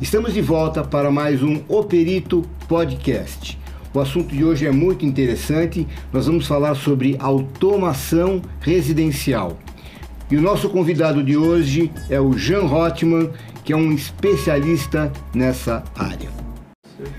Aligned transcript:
Estamos 0.00 0.32
de 0.32 0.40
volta 0.40 0.82
para 0.82 1.10
mais 1.10 1.42
um 1.42 1.60
Operito 1.68 2.42
Podcast. 2.66 3.58
O 3.92 4.00
assunto 4.00 4.34
de 4.34 4.42
hoje 4.42 4.66
é 4.66 4.72
muito 4.72 5.04
interessante. 5.04 5.86
Nós 6.10 6.24
vamos 6.24 6.46
falar 6.46 6.74
sobre 6.74 7.16
automação 7.18 8.40
residencial. 8.62 9.58
E 10.30 10.38
o 10.38 10.40
nosso 10.40 10.70
convidado 10.70 11.22
de 11.22 11.36
hoje 11.36 11.92
é 12.08 12.18
o 12.18 12.32
Jean 12.32 12.62
Rotman, 12.62 13.28
que 13.62 13.74
é 13.74 13.76
um 13.76 13.92
especialista 13.92 15.12
nessa 15.34 15.84
área. 15.94 16.30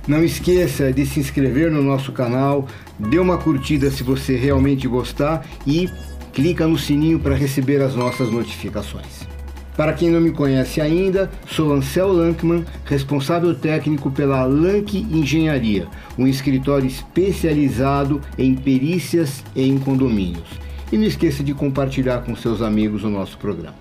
Não 0.07 0.23
esqueça 0.23 0.91
de 0.91 1.05
se 1.05 1.19
inscrever 1.19 1.69
no 1.69 1.83
nosso 1.83 2.11
canal, 2.11 2.67
dê 2.97 3.19
uma 3.19 3.37
curtida 3.37 3.91
se 3.91 4.01
você 4.01 4.35
realmente 4.35 4.87
gostar 4.87 5.45
e 5.67 5.87
clica 6.33 6.65
no 6.65 6.79
sininho 6.79 7.19
para 7.19 7.35
receber 7.35 7.79
as 7.79 7.93
nossas 7.93 8.31
notificações. 8.31 9.30
Para 9.75 9.93
quem 9.93 10.09
não 10.09 10.19
me 10.19 10.31
conhece 10.31 10.81
ainda, 10.81 11.31
sou 11.47 11.73
Ansel 11.73 12.11
Lankman, 12.11 12.65
responsável 12.85 13.55
técnico 13.55 14.11
pela 14.11 14.43
Lank 14.43 14.97
Engenharia, 14.97 15.87
um 16.17 16.27
escritório 16.27 16.87
especializado 16.87 18.21
em 18.37 18.53
perícias 18.53 19.43
em 19.55 19.77
condomínios. 19.77 20.59
E 20.91 20.97
não 20.97 21.05
esqueça 21.05 21.41
de 21.41 21.53
compartilhar 21.53 22.19
com 22.19 22.35
seus 22.35 22.61
amigos 22.61 23.03
o 23.03 23.09
nosso 23.09 23.37
programa. 23.37 23.75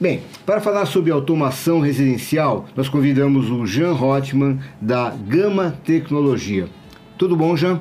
Bem, 0.00 0.22
para 0.46 0.60
falar 0.60 0.86
sobre 0.86 1.12
automação 1.12 1.80
residencial, 1.80 2.66
nós 2.76 2.88
convidamos 2.88 3.50
o 3.50 3.66
Jean 3.66 3.92
Rotman 3.92 4.58
da 4.80 5.10
Gama 5.10 5.76
Tecnologia. 5.84 6.68
Tudo 7.18 7.36
bom, 7.36 7.56
Jean? 7.56 7.80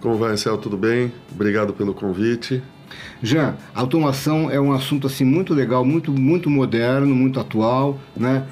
Como 0.00 0.16
vai, 0.16 0.32
Ansel? 0.32 0.58
Tudo 0.58 0.76
bem? 0.76 1.12
Obrigado 1.32 1.72
pelo 1.72 1.94
convite. 1.94 2.62
Jean, 3.22 3.54
automação 3.74 4.50
é 4.50 4.60
um 4.60 4.72
assunto 4.72 5.06
assim 5.06 5.24
muito 5.24 5.52
legal, 5.54 5.84
muito 5.84 6.12
muito 6.12 6.48
moderno, 6.48 7.14
muito 7.14 7.40
atual, 7.40 7.98
né? 8.16 8.46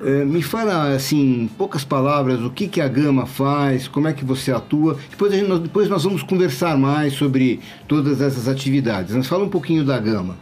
É, 0.00 0.24
me 0.24 0.42
fala 0.42 0.94
assim, 0.94 1.44
em 1.44 1.46
poucas 1.46 1.82
palavras, 1.82 2.40
o 2.40 2.50
que, 2.50 2.68
que 2.68 2.80
a 2.80 2.88
Gama 2.88 3.24
faz, 3.24 3.88
como 3.88 4.06
é 4.06 4.12
que 4.12 4.24
você 4.24 4.52
atua. 4.52 4.98
Depois, 5.08 5.32
gente, 5.32 5.58
depois 5.60 5.88
nós 5.88 6.04
vamos 6.04 6.22
conversar 6.22 6.76
mais 6.76 7.14
sobre 7.14 7.60
todas 7.88 8.20
essas 8.20 8.46
atividades. 8.46 9.14
Mas 9.14 9.26
fala 9.26 9.44
um 9.44 9.48
pouquinho 9.48 9.82
da 9.82 9.98
Gama. 9.98 10.36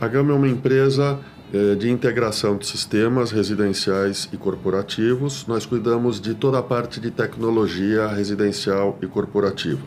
A 0.00 0.08
Gama 0.08 0.32
é 0.32 0.34
uma 0.34 0.48
empresa 0.48 1.18
é, 1.54 1.76
de 1.76 1.88
integração 1.88 2.56
de 2.56 2.66
sistemas 2.66 3.30
residenciais 3.30 4.28
e 4.32 4.36
corporativos. 4.36 5.46
Nós 5.46 5.64
cuidamos 5.64 6.20
de 6.20 6.34
toda 6.34 6.58
a 6.58 6.62
parte 6.62 6.98
de 6.98 7.12
tecnologia 7.12 8.08
residencial 8.08 8.98
e 9.00 9.06
corporativa. 9.06 9.86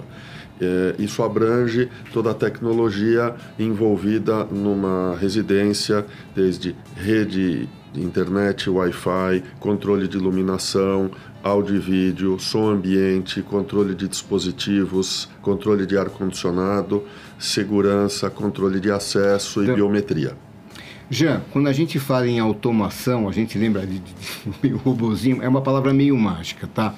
É, 0.61 0.95
isso 0.99 1.23
abrange 1.23 1.89
toda 2.11 2.31
a 2.31 2.33
tecnologia 2.33 3.33
envolvida 3.57 4.43
numa 4.45 5.15
residência, 5.15 6.05
desde 6.35 6.75
rede 6.95 7.69
de 7.93 8.01
internet, 8.01 8.69
Wi-Fi, 8.69 9.43
controle 9.59 10.07
de 10.07 10.17
iluminação, 10.17 11.09
áudio 11.43 11.75
e 11.75 11.79
vídeo, 11.79 12.39
som 12.39 12.69
ambiente, 12.69 13.41
controle 13.41 13.95
de 13.95 14.07
dispositivos, 14.07 15.29
controle 15.41 15.85
de 15.85 15.97
ar-condicionado, 15.97 17.03
segurança, 17.37 18.29
controle 18.29 18.79
de 18.79 18.91
acesso 18.91 19.61
e 19.61 19.63
então, 19.63 19.75
biometria. 19.75 20.35
Jean, 21.09 21.41
quando 21.51 21.67
a 21.67 21.73
gente 21.73 21.97
fala 21.97 22.27
em 22.27 22.39
automação, 22.39 23.27
a 23.27 23.31
gente 23.31 23.57
lembra 23.57 23.85
de, 23.87 23.99
de, 23.99 24.13
de 24.61 24.69
robozinho, 24.83 25.41
é 25.41 25.47
uma 25.47 25.61
palavra 25.61 25.93
meio 25.93 26.15
mágica, 26.17 26.67
tá? 26.67 26.93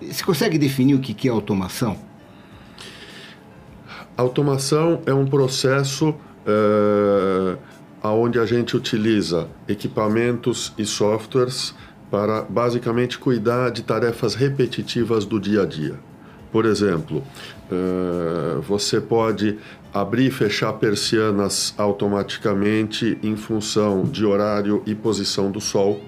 Você 0.00 0.22
consegue 0.22 0.56
definir 0.58 0.94
o 0.94 1.00
que 1.00 1.28
é 1.28 1.30
automação? 1.30 2.09
Automação 4.16 5.00
é 5.06 5.14
um 5.14 5.26
processo 5.26 6.14
é, 6.46 7.56
onde 8.02 8.38
a 8.38 8.46
gente 8.46 8.76
utiliza 8.76 9.48
equipamentos 9.68 10.72
e 10.76 10.84
softwares 10.84 11.74
para 12.10 12.42
basicamente 12.42 13.18
cuidar 13.18 13.70
de 13.70 13.82
tarefas 13.82 14.34
repetitivas 14.34 15.24
do 15.24 15.38
dia 15.38 15.62
a 15.62 15.66
dia. 15.66 15.94
Por 16.50 16.66
exemplo, 16.66 17.22
é, 17.70 18.60
você 18.60 19.00
pode 19.00 19.58
abrir 19.94 20.26
e 20.26 20.30
fechar 20.30 20.72
persianas 20.74 21.72
automaticamente 21.78 23.18
em 23.22 23.36
função 23.36 24.04
de 24.04 24.24
horário 24.24 24.82
e 24.86 24.94
posição 24.94 25.50
do 25.50 25.60
sol 25.60 26.00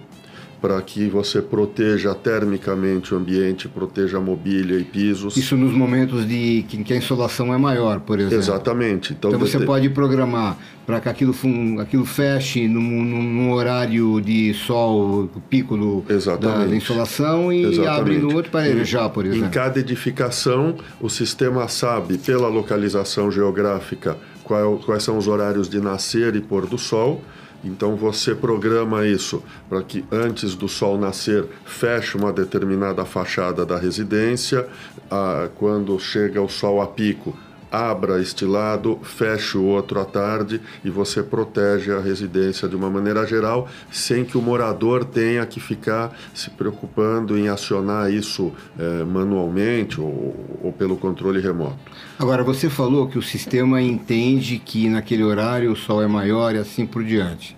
para 0.62 0.81
que 0.81 1.09
você 1.09 1.43
proteja 1.43 2.15
termicamente 2.15 3.12
o 3.12 3.17
ambiente, 3.17 3.69
proteja 3.69 4.19
a 4.19 4.21
mobília 4.21 4.78
e 4.78 4.84
pisos. 4.84 5.37
Isso 5.37 5.56
nos 5.56 5.73
momentos 5.73 6.25
de 6.27 6.65
que 6.69 6.93
a 6.93 6.97
insolação 6.97 7.53
é 7.53 7.59
maior, 7.59 7.99
por 7.99 8.21
exemplo. 8.21 8.39
Exatamente. 8.39 9.12
Então, 9.12 9.33
então 9.33 9.41
você 9.41 9.59
pode 9.59 9.91
programar 9.91 10.56
para 10.87 11.00
que 11.00 11.09
aquilo, 11.09 11.34
aquilo 11.81 12.05
feche 12.05 12.69
num, 12.69 13.05
num, 13.05 13.50
horário 13.50 14.21
de 14.21 14.55
sol, 14.55 15.28
pico 15.50 15.77
do, 15.77 16.05
da, 16.39 16.65
da, 16.65 16.77
insolação 16.77 17.53
e 17.53 17.65
Exatamente. 17.65 17.89
abre 17.89 18.19
no 18.19 18.33
outro 18.33 18.53
para 18.53 18.61
arejar, 18.61 19.09
por 19.09 19.27
exemplo. 19.27 19.47
Em 19.47 19.50
cada 19.50 19.81
edificação, 19.81 20.77
o 21.00 21.09
sistema 21.09 21.67
sabe, 21.67 22.19
pela 22.19 22.47
localização 22.47 23.33
geográfica, 23.33 24.17
qual, 24.44 24.77
quais 24.79 25.03
são 25.03 25.19
os 25.19 25.27
horários 25.27 25.69
de 25.69 25.81
nascer 25.81 26.37
e 26.37 26.41
pôr 26.41 26.67
do 26.67 26.79
sol 26.79 27.21
então 27.65 27.97
você 27.97 28.34
programa 28.34 29.06
isso 29.06 29.43
para 29.69 29.83
que 29.83 30.05
antes 30.11 30.55
do 30.55 30.69
sol 30.69 30.99
nascer 30.99 31.47
feche 31.65 32.17
uma 32.17 32.33
determinada 32.33 33.05
fachada 33.05 33.65
da 33.65 33.78
residência, 33.78 34.67
ah, 35.11 35.49
quando 35.56 35.99
chega 35.99 36.41
o 36.41 36.49
sol 36.49 36.81
a 36.81 36.87
pico 36.87 37.37
abra 37.72 38.21
este 38.21 38.44
lado, 38.44 39.00
feche 39.03 39.56
o 39.56 39.65
outro 39.65 39.99
à 39.99 40.05
tarde 40.05 40.60
e 40.84 40.91
você 40.91 41.22
protege 41.22 41.91
a 41.91 42.00
residência 42.00 42.69
de 42.69 42.77
uma 42.77 42.91
maneira 42.91 43.27
geral, 43.27 43.66
sem 43.91 44.27
que 44.27 44.37
o 44.37 44.43
morador 44.43 45.06
tenha 45.06 45.47
que 45.47 45.59
ficar 45.59 46.15
se 46.34 46.50
preocupando 46.50 47.38
em 47.38 47.49
acionar 47.49 48.12
isso 48.12 48.53
é, 48.78 49.05
manualmente 49.05 49.99
ou, 49.99 50.61
ou 50.62 50.72
pelo 50.72 50.99
controle 50.99 51.41
remoto. 51.41 51.78
Agora, 52.19 52.44
você 52.44 52.69
falou 52.69 53.09
que 53.09 53.19
o 53.19 53.22
sistema 53.22 53.81
entende 53.81 54.59
que 54.59 54.88
naquele 54.88 55.25
horário 55.25 55.72
o 55.72 55.77
sol 55.77 56.03
é 56.03 56.06
maior 56.06 56.55
e 56.55 56.59
assim 56.59 56.84
por 56.84 57.03
diante. 57.03 57.56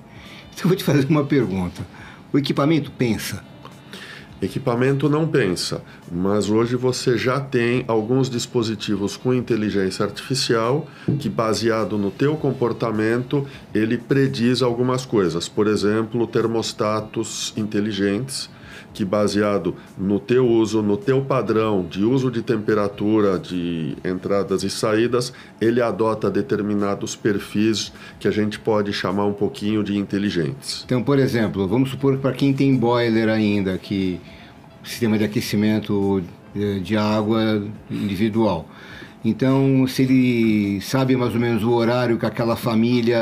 Então, 0.53 0.65
eu 0.65 0.69
vou 0.69 0.77
te 0.77 0.85
fazer 0.85 1.07
uma 1.09 1.25
pergunta. 1.25 1.85
O 2.33 2.39
equipamento 2.39 2.93
pensa? 2.93 3.43
Equipamento 4.45 5.09
não 5.09 5.27
pensa, 5.27 5.83
mas 6.13 6.51
hoje 6.51 6.77
você 6.77 7.17
já 7.17 7.41
tem 7.41 7.85
alguns 7.89 8.29
dispositivos 8.29 9.17
com 9.17 9.33
inteligência 9.33 10.05
artificial 10.05 10.87
que, 11.19 11.29
baseado 11.29 11.97
no 11.97 12.11
teu 12.11 12.37
comportamento, 12.37 13.47
ele 13.75 13.97
prediz 13.97 14.61
algumas 14.61 15.07
coisas. 15.07 15.49
Por 15.49 15.67
exemplo, 15.67 16.27
termostatos 16.27 17.55
inteligentes 17.57 18.51
que 18.95 19.05
baseado 19.05 19.75
no 19.99 20.19
teu 20.21 20.49
uso, 20.49 20.81
no 20.81 20.97
teu 20.97 21.21
padrão 21.21 21.85
de 21.85 22.05
uso 22.05 22.31
de 22.31 22.41
temperatura, 22.41 23.39
de 23.39 23.97
entradas 24.05 24.63
e 24.63 24.71
saídas, 24.71 25.33
ele 25.61 25.83
adota 25.83 26.31
determinados 26.31 27.17
perfis 27.17 27.93
que 28.21 28.29
a 28.29 28.31
gente 28.31 28.59
pode 28.59 28.93
chamar 28.93 29.27
um 29.27 29.33
pouquinho 29.33 29.83
de 29.83 29.99
inteligentes. 29.99 30.85
Então, 30.87 31.03
por 31.03 31.19
exemplo, 31.19 31.67
vamos 31.67 31.91
supor 31.91 32.17
para 32.19 32.33
quem 32.33 32.55
tem 32.55 32.77
boiler 32.77 33.29
ainda, 33.29 33.77
que 33.77 34.21
sistema 34.85 35.19
de 35.19 35.25
aquecimento 35.25 36.23
eh, 36.55 36.79
de 36.79 36.97
água 36.97 37.63
individual. 37.91 38.69
Então, 39.25 39.87
se 39.89 40.03
ele 40.03 40.81
sabe 40.83 41.17
mais 41.17 41.35
ou 41.35 41.41
menos 41.41 41.65
o 41.65 41.73
horário 41.73 42.19
que 42.19 42.27
aquela 42.27 42.57
família 42.57 43.19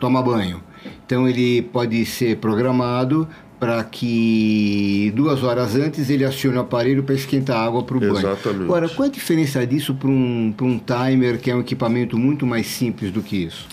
toma 0.00 0.20
banho, 0.20 0.60
então 1.06 1.28
ele 1.28 1.62
pode 1.62 2.04
ser 2.04 2.38
programado 2.38 3.28
para 3.58 3.82
que 3.84 5.12
duas 5.14 5.42
horas 5.42 5.74
antes 5.74 6.10
ele 6.10 6.24
acione 6.24 6.58
o 6.58 6.60
aparelho 6.60 7.02
para 7.02 7.14
esquentar 7.14 7.56
a 7.56 7.64
água 7.64 7.82
para 7.82 7.96
o 7.96 8.00
banho. 8.00 8.18
Exatamente. 8.18 8.64
Agora, 8.64 8.88
qual 8.88 9.08
a 9.08 9.10
diferença 9.10 9.66
disso 9.66 9.94
para 9.94 10.08
um, 10.08 10.54
um 10.60 10.78
timer, 10.78 11.38
que 11.38 11.50
é 11.50 11.56
um 11.56 11.60
equipamento 11.60 12.18
muito 12.18 12.46
mais 12.46 12.66
simples 12.66 13.10
do 13.10 13.22
que 13.22 13.44
isso? 13.44 13.66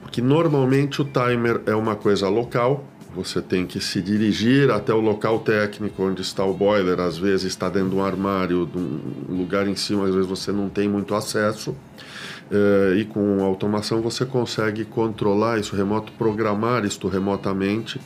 Porque 0.00 0.22
normalmente 0.22 1.02
o 1.02 1.04
timer 1.04 1.60
é 1.66 1.74
uma 1.74 1.96
coisa 1.96 2.28
local, 2.28 2.84
você 3.16 3.42
tem 3.42 3.66
que 3.66 3.80
se 3.80 4.00
dirigir 4.00 4.70
até 4.70 4.94
o 4.94 5.00
local 5.00 5.40
técnico 5.40 6.04
onde 6.04 6.22
está 6.22 6.44
o 6.44 6.54
boiler, 6.54 7.00
às 7.00 7.18
vezes 7.18 7.46
está 7.46 7.68
dentro 7.68 7.90
de 7.90 7.96
um 7.96 8.04
armário, 8.04 8.66
de 8.66 8.78
um 8.78 9.36
lugar 9.36 9.66
em 9.66 9.74
cima, 9.74 10.04
às 10.04 10.14
vezes 10.14 10.28
você 10.28 10.52
não 10.52 10.68
tem 10.68 10.88
muito 10.88 11.14
acesso. 11.16 11.74
Eh, 12.50 12.98
e 12.98 13.04
com 13.04 13.42
automação 13.42 14.00
você 14.00 14.24
consegue 14.24 14.84
controlar 14.84 15.58
isso 15.58 15.74
remoto, 15.74 16.12
programar 16.12 16.84
isto 16.84 17.08
remotamente 17.08 17.98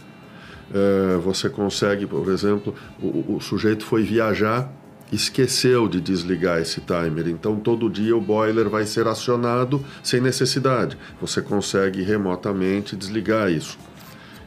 é, 0.74 1.16
você 1.18 1.48
consegue, 1.48 2.06
por 2.06 2.28
exemplo, 2.28 2.74
o, 3.00 3.36
o 3.36 3.40
sujeito 3.40 3.84
foi 3.84 4.02
viajar 4.02 4.72
esqueceu 5.10 5.88
de 5.88 6.02
desligar 6.02 6.60
esse 6.60 6.82
timer. 6.82 7.28
Então, 7.28 7.56
todo 7.56 7.88
dia 7.88 8.14
o 8.14 8.20
boiler 8.20 8.68
vai 8.68 8.84
ser 8.84 9.06
acionado 9.06 9.82
sem 10.02 10.20
necessidade. 10.20 10.98
Você 11.18 11.40
consegue 11.40 12.02
remotamente 12.02 12.94
desligar 12.94 13.50
isso. 13.50 13.78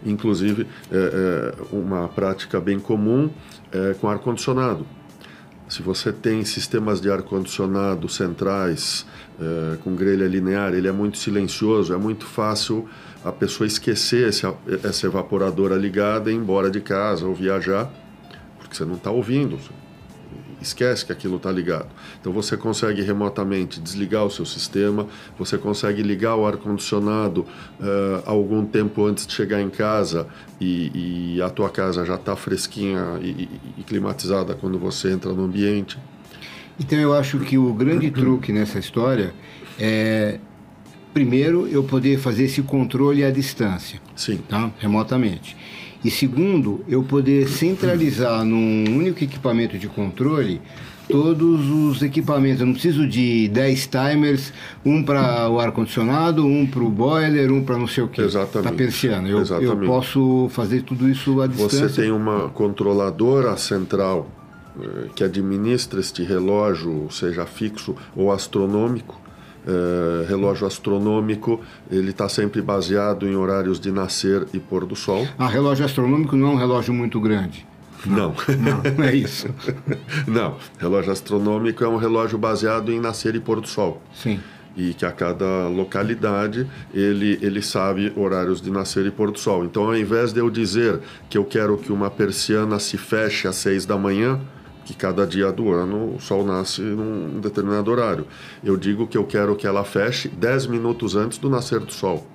Inclusive, 0.05 0.67
é, 0.91 0.97
é 0.97 1.75
uma 1.75 2.07
prática 2.07 2.59
bem 2.59 2.79
comum 2.79 3.29
é 3.71 3.93
com 3.93 4.07
ar-condicionado. 4.09 4.85
Se 5.69 5.81
você 5.81 6.11
tem 6.11 6.43
sistemas 6.43 6.99
de 6.99 7.09
ar-condicionado 7.09 8.09
centrais 8.09 9.05
é, 9.39 9.77
com 9.77 9.95
grelha 9.95 10.27
linear, 10.27 10.73
ele 10.73 10.89
é 10.89 10.91
muito 10.91 11.17
silencioso, 11.17 11.93
é 11.93 11.97
muito 11.97 12.25
fácil 12.25 12.89
a 13.23 13.31
pessoa 13.31 13.67
esquecer 13.67 14.29
esse, 14.29 14.45
essa 14.83 15.07
evaporadora 15.07 15.75
ligada 15.75 16.31
e 16.31 16.33
ir 16.33 16.37
embora 16.37 16.69
de 16.69 16.81
casa 16.81 17.25
ou 17.25 17.33
viajar, 17.35 17.91
porque 18.57 18.75
você 18.75 18.85
não 18.85 18.95
está 18.95 19.11
ouvindo 19.11 19.59
esquece 20.61 21.05
que 21.05 21.11
aquilo 21.11 21.37
está 21.37 21.51
ligado. 21.51 21.87
Então 22.19 22.31
você 22.31 22.55
consegue 22.55 23.01
remotamente 23.01 23.79
desligar 23.79 24.23
o 24.23 24.29
seu 24.29 24.45
sistema, 24.45 25.07
você 25.37 25.57
consegue 25.57 26.01
ligar 26.03 26.35
o 26.35 26.45
ar-condicionado 26.45 27.41
uh, 27.41 28.23
algum 28.25 28.65
tempo 28.65 29.05
antes 29.05 29.25
de 29.25 29.33
chegar 29.33 29.61
em 29.61 29.69
casa 29.69 30.27
e, 30.59 31.35
e 31.35 31.41
a 31.41 31.49
tua 31.49 31.69
casa 31.69 32.05
já 32.05 32.15
está 32.15 32.35
fresquinha 32.35 33.19
e, 33.21 33.27
e, 33.27 33.49
e 33.79 33.83
climatizada 33.83 34.53
quando 34.53 34.77
você 34.77 35.11
entra 35.11 35.33
no 35.33 35.43
ambiente. 35.45 35.97
Então 36.79 36.97
eu 36.97 37.13
acho 37.13 37.39
que 37.39 37.57
o 37.57 37.73
grande 37.73 38.09
truque 38.11 38.51
nessa 38.51 38.79
história 38.79 39.33
é 39.79 40.39
primeiro 41.13 41.67
eu 41.67 41.83
poder 41.83 42.17
fazer 42.19 42.45
esse 42.45 42.61
controle 42.61 43.23
à 43.23 43.31
distância, 43.31 43.99
Sim. 44.15 44.39
tá? 44.47 44.71
remotamente. 44.79 45.55
E 46.03 46.09
segundo, 46.09 46.83
eu 46.87 47.03
poder 47.03 47.47
centralizar 47.47 48.43
num 48.43 48.85
único 48.97 49.23
equipamento 49.23 49.77
de 49.77 49.87
controle 49.87 50.59
todos 51.11 51.69
os 51.69 52.01
equipamentos. 52.01 52.61
Eu 52.61 52.67
não 52.67 52.73
preciso 52.73 53.07
de 53.07 53.47
10 53.49 53.87
timers, 53.87 54.53
um 54.83 55.03
para 55.03 55.47
o 55.49 55.59
ar-condicionado, 55.59 56.45
um 56.45 56.65
para 56.65 56.83
o 56.83 56.89
boiler, 56.89 57.51
um 57.51 57.63
para 57.63 57.77
não 57.77 57.87
sei 57.87 58.03
o 58.03 58.07
que. 58.07 58.21
Exatamente. 58.21 58.67
Para 58.67 58.77
persiana. 58.77 59.27
Eu, 59.27 59.41
Exatamente. 59.41 59.81
eu 59.81 59.87
posso 59.87 60.47
fazer 60.49 60.81
tudo 60.83 61.07
isso 61.07 61.41
à 61.41 61.47
distância. 61.47 61.89
Você 61.89 62.01
tem 62.01 62.11
uma 62.11 62.49
controladora 62.49 63.55
central 63.57 64.27
eh, 64.81 65.09
que 65.15 65.23
administra 65.23 65.99
este 65.99 66.23
relógio, 66.23 67.07
seja 67.11 67.45
fixo 67.45 67.95
ou 68.15 68.31
astronômico, 68.31 69.21
é, 69.67 70.25
relógio 70.27 70.65
astronômico, 70.65 71.61
ele 71.91 72.09
está 72.09 72.27
sempre 72.27 72.61
baseado 72.61 73.27
em 73.27 73.35
horários 73.35 73.79
de 73.79 73.91
nascer 73.91 74.47
e 74.53 74.59
pôr 74.59 74.85
do 74.85 74.95
sol. 74.95 75.27
Ah, 75.37 75.47
relógio 75.47 75.85
astronômico 75.85 76.35
não 76.35 76.47
é 76.47 76.51
um 76.51 76.55
relógio 76.55 76.93
muito 76.93 77.19
grande. 77.19 77.65
Não. 78.05 78.33
Não, 78.59 78.81
não 78.97 79.03
é 79.03 79.15
isso. 79.15 79.47
não, 80.27 80.57
relógio 80.79 81.11
astronômico 81.11 81.83
é 81.83 81.87
um 81.87 81.97
relógio 81.97 82.37
baseado 82.37 82.91
em 82.91 82.99
nascer 82.99 83.35
e 83.35 83.39
pôr 83.39 83.61
do 83.61 83.67
sol. 83.67 84.01
Sim. 84.13 84.39
E 84.75 84.93
que 84.93 85.05
a 85.05 85.11
cada 85.11 85.67
localidade 85.67 86.65
ele, 86.93 87.37
ele 87.41 87.61
sabe 87.61 88.11
horários 88.15 88.61
de 88.61 88.71
nascer 88.71 89.05
e 89.05 89.11
pôr 89.11 89.29
do 89.29 89.37
sol. 89.37 89.65
Então, 89.65 89.83
ao 89.83 89.97
invés 89.97 90.31
de 90.31 90.39
eu 90.39 90.49
dizer 90.49 90.99
que 91.29 91.37
eu 91.37 91.43
quero 91.43 91.77
que 91.77 91.91
uma 91.91 92.09
persiana 92.09 92.79
se 92.79 92.97
feche 92.97 93.47
às 93.47 93.57
seis 93.57 93.85
da 93.85 93.97
manhã, 93.97 94.39
que 94.85 94.93
cada 94.93 95.25
dia 95.25 95.51
do 95.51 95.71
ano 95.71 96.15
o 96.15 96.19
sol 96.19 96.45
nasce 96.45 96.81
num 96.81 97.39
determinado 97.39 97.91
horário. 97.91 98.25
Eu 98.63 98.75
digo 98.77 99.07
que 99.07 99.17
eu 99.17 99.23
quero 99.23 99.55
que 99.55 99.67
ela 99.67 99.83
feche 99.83 100.27
10 100.27 100.67
minutos 100.67 101.15
antes 101.15 101.37
do 101.37 101.49
nascer 101.49 101.79
do 101.79 101.93
sol. 101.93 102.27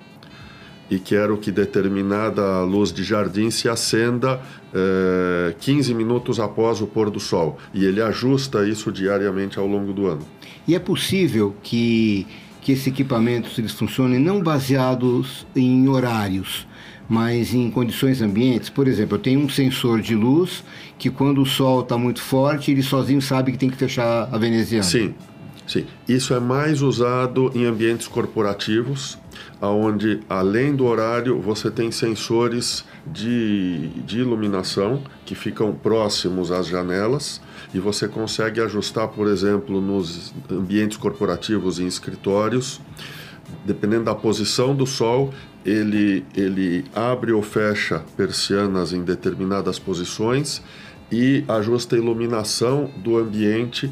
E 0.89 0.99
quero 0.99 1.37
que 1.37 1.51
determinada 1.51 2.63
luz 2.63 2.93
de 2.93 3.03
jardim 3.03 3.51
se 3.51 3.67
acenda 3.67 4.39
eh, 4.73 5.53
15 5.59 5.93
minutos 5.93 6.39
após 6.39 6.81
o 6.81 6.87
pôr 6.87 7.09
do 7.09 7.19
sol. 7.19 7.57
E 7.73 7.83
ele 7.83 8.01
ajusta 8.01 8.65
isso 8.65 8.89
diariamente 8.89 9.59
ao 9.59 9.67
longo 9.67 9.91
do 9.91 10.07
ano. 10.07 10.25
E 10.65 10.75
é 10.75 10.79
possível 10.79 11.53
que, 11.61 12.25
que 12.61 12.71
esses 12.71 12.87
equipamentos 12.87 13.59
eles 13.59 13.73
funcionem 13.73 14.17
não 14.17 14.41
baseados 14.41 15.45
em 15.53 15.89
horários, 15.89 16.65
mas 17.09 17.53
em 17.53 17.69
condições 17.71 18.21
ambientes, 18.21 18.69
por 18.69 18.87
exemplo, 18.87 19.15
eu 19.15 19.21
tenho 19.21 19.39
um 19.39 19.49
sensor 19.49 20.01
de 20.01 20.15
luz 20.15 20.63
que 20.97 21.09
quando 21.09 21.41
o 21.41 21.45
sol 21.45 21.81
está 21.81 21.97
muito 21.97 22.21
forte, 22.21 22.71
ele 22.71 22.83
sozinho 22.83 23.21
sabe 23.21 23.51
que 23.51 23.57
tem 23.57 23.69
que 23.69 23.77
fechar 23.77 24.29
a 24.31 24.37
veneziana. 24.37 24.83
Sim, 24.83 25.15
sim. 25.65 25.85
Isso 26.07 26.33
é 26.33 26.39
mais 26.39 26.81
usado 26.81 27.51
em 27.55 27.65
ambientes 27.65 28.07
corporativos, 28.07 29.17
onde 29.61 30.19
além 30.29 30.75
do 30.75 30.85
horário 30.85 31.39
você 31.39 31.71
tem 31.71 31.91
sensores 31.91 32.83
de, 33.05 33.87
de 34.05 34.19
iluminação 34.19 35.01
que 35.25 35.33
ficam 35.35 35.73
próximos 35.73 36.51
às 36.51 36.67
janelas 36.67 37.41
e 37.73 37.79
você 37.79 38.07
consegue 38.07 38.61
ajustar, 38.61 39.07
por 39.07 39.27
exemplo, 39.27 39.81
nos 39.81 40.33
ambientes 40.49 40.97
corporativos 40.97 41.79
e 41.79 41.85
escritórios, 41.85 42.81
dependendo 43.65 44.05
da 44.05 44.15
posição 44.15 44.75
do 44.75 44.85
sol, 44.85 45.33
ele, 45.65 46.25
ele 46.35 46.85
abre 46.95 47.31
ou 47.31 47.41
fecha 47.41 48.03
persianas 48.15 48.93
em 48.93 49.03
determinadas 49.03 49.77
posições 49.77 50.61
e 51.11 51.43
ajusta 51.47 51.95
a 51.95 51.99
iluminação 51.99 52.89
do 52.97 53.17
ambiente. 53.17 53.91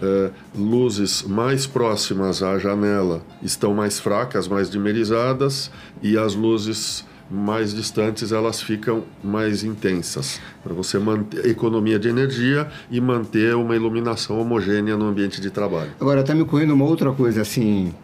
É, 0.00 0.30
luzes 0.56 1.22
mais 1.22 1.64
próximas 1.64 2.42
à 2.42 2.58
janela 2.58 3.22
estão 3.40 3.72
mais 3.72 4.00
fracas, 4.00 4.48
mais 4.48 4.68
dimerizadas, 4.68 5.70
e 6.02 6.18
as 6.18 6.34
luzes 6.34 7.04
mais 7.30 7.74
distantes 7.74 8.32
elas 8.32 8.60
ficam 8.60 9.04
mais 9.22 9.64
intensas 9.64 10.40
para 10.62 10.74
você 10.74 10.98
manter 10.98 11.46
economia 11.46 11.98
de 11.98 12.08
energia 12.08 12.68
e 12.90 13.00
manter 13.00 13.54
uma 13.54 13.74
iluminação 13.74 14.40
homogênea 14.40 14.96
no 14.96 15.06
ambiente 15.06 15.40
de 15.40 15.50
trabalho. 15.50 15.90
Agora 16.00 16.20
está 16.20 16.34
me 16.34 16.42
ocorrendo 16.42 16.74
uma 16.74 16.84
outra 16.84 17.12
coisa 17.12 17.42
assim, 17.42 17.94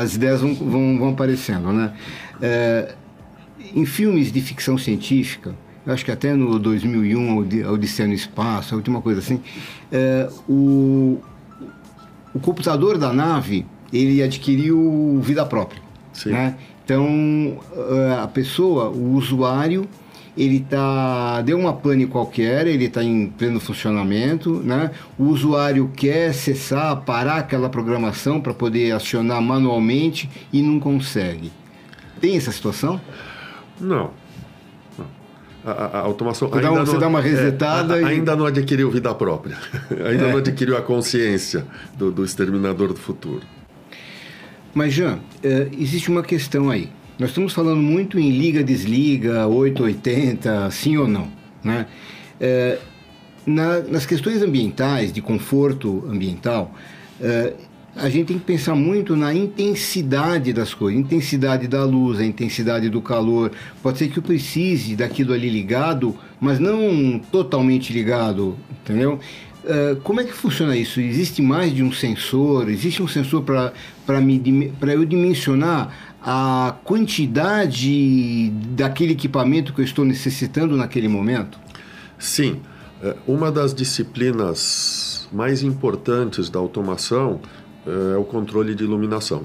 as 0.00 0.14
ideias 0.14 0.40
vão, 0.40 0.54
vão, 0.54 0.98
vão 0.98 1.08
aparecendo, 1.10 1.72
né? 1.72 1.92
É, 2.40 2.94
em 3.74 3.86
filmes 3.86 4.30
de 4.32 4.40
ficção 4.40 4.76
científica, 4.76 5.54
eu 5.84 5.92
acho 5.92 6.04
que 6.04 6.10
até 6.10 6.34
no 6.34 6.58
2001, 6.58 7.66
a 7.66 7.72
Odisseia 7.72 8.06
no 8.06 8.14
Espaço, 8.14 8.74
a 8.74 8.76
última 8.76 9.00
coisa 9.00 9.20
assim, 9.20 9.40
é, 9.90 10.28
o, 10.48 11.18
o 12.32 12.40
computador 12.40 12.98
da 12.98 13.12
nave, 13.12 13.66
ele 13.92 14.22
adquiriu 14.22 15.20
vida 15.22 15.44
própria. 15.44 15.82
Sim. 16.12 16.30
Né? 16.30 16.54
Então, 16.84 17.58
é, 17.74 18.22
a 18.22 18.26
pessoa, 18.26 18.88
o 18.88 19.14
usuário, 19.14 19.88
ele 20.36 20.60
tá 20.60 21.42
deu 21.42 21.58
uma 21.58 21.72
pane 21.72 22.06
qualquer, 22.06 22.66
ele 22.66 22.84
está 22.84 23.02
em 23.02 23.26
pleno 23.26 23.60
funcionamento, 23.60 24.60
né? 24.64 24.90
O 25.18 25.24
usuário 25.24 25.90
quer 25.94 26.30
acessar, 26.30 26.96
parar 27.02 27.36
aquela 27.36 27.68
programação 27.68 28.40
para 28.40 28.54
poder 28.54 28.92
acionar 28.92 29.40
manualmente 29.40 30.28
e 30.52 30.62
não 30.62 30.80
consegue. 30.80 31.52
Tem 32.20 32.36
essa 32.36 32.52
situação? 32.52 33.00
Não. 33.80 34.10
A, 35.64 35.70
a, 35.70 35.98
automação 36.00 36.48
você, 36.48 36.60
dá, 36.60 36.70
não, 36.72 36.84
você 36.84 36.98
dá 36.98 37.06
uma 37.06 37.20
resetada 37.20 38.00
é, 38.00 38.04
a, 38.04 38.10
e... 38.10 38.14
ainda 38.16 38.34
não 38.34 38.46
adquiriu 38.46 38.90
vida 38.90 39.14
própria 39.14 39.56
ainda 40.04 40.24
é. 40.24 40.32
não 40.32 40.38
adquiriu 40.38 40.76
a 40.76 40.82
consciência 40.82 41.64
do, 41.96 42.10
do, 42.10 42.24
exterminador 42.24 42.88
do 42.88 42.96
futuro 42.98 43.42
mas 44.74 44.92
Jean 44.92 45.18
é, 45.42 45.68
existe 45.78 46.10
uma 46.10 46.22
questão 46.22 46.70
aí 46.70 46.88
nós 47.18 47.30
estamos 47.30 47.52
falando 47.52 47.80
muito 47.80 48.18
em 48.18 48.30
liga 48.30 48.62
desliga 48.62 49.46
880 49.46 50.70
sim 50.70 50.96
ou 50.96 51.06
não 51.06 51.28
né 51.62 51.86
na, 53.46 53.80
nas 53.80 54.04
questões 54.04 54.42
ambientais 54.42 55.12
de 55.12 55.20
conforto 55.22 56.04
ambiental 56.08 56.74
é, 57.20 57.52
a 57.94 58.08
gente 58.08 58.28
tem 58.28 58.38
que 58.38 58.44
pensar 58.44 58.74
muito 58.74 59.14
na 59.14 59.34
intensidade 59.34 60.52
das 60.52 60.72
coisas, 60.72 60.98
intensidade 60.98 61.68
da 61.68 61.84
luz, 61.84 62.18
a 62.20 62.24
intensidade 62.24 62.88
do 62.88 63.02
calor. 63.02 63.52
Pode 63.82 63.98
ser 63.98 64.08
que 64.08 64.18
eu 64.18 64.22
precise 64.22 64.96
daquilo 64.96 65.34
ali 65.34 65.50
ligado, 65.50 66.16
mas 66.40 66.58
não 66.58 67.18
totalmente 67.30 67.92
ligado, 67.92 68.56
entendeu? 68.82 69.20
Uh, 69.64 69.96
como 70.02 70.20
é 70.20 70.24
que 70.24 70.32
funciona 70.32 70.76
isso? 70.76 71.00
Existe 71.00 71.40
mais 71.40 71.72
de 71.72 71.82
um 71.82 71.92
sensor? 71.92 72.68
Existe 72.68 73.02
um 73.02 73.08
sensor 73.08 73.42
para 73.42 73.72
eu 74.92 75.04
dimensionar 75.04 75.94
a 76.20 76.76
quantidade 76.84 78.50
daquele 78.76 79.12
equipamento 79.12 79.72
que 79.72 79.80
eu 79.80 79.84
estou 79.84 80.04
necessitando 80.04 80.76
naquele 80.76 81.08
momento? 81.08 81.58
Sim. 82.18 82.60
É, 83.02 83.16
uma 83.26 83.50
das 83.50 83.74
disciplinas 83.74 85.28
mais 85.32 85.62
importantes 85.62 86.48
da 86.48 86.58
automação 86.58 87.40
é 87.86 88.16
o 88.16 88.24
controle 88.24 88.74
de 88.74 88.84
iluminação. 88.84 89.44